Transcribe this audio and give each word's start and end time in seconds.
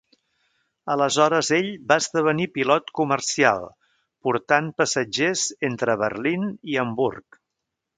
Aleshores 0.93 1.51
ell 1.57 1.67
va 1.91 1.97
esdevenir 2.05 2.49
pilot 2.57 2.91
comercial 3.01 3.69
portant 4.29 4.75
passatgers 4.83 5.49
entre 5.73 6.01
Berlín 6.07 6.53
i 6.75 6.85
Hamburg. 6.87 7.45